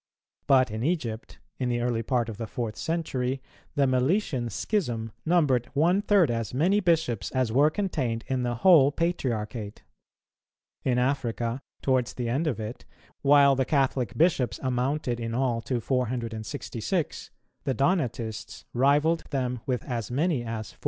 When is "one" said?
5.75-6.01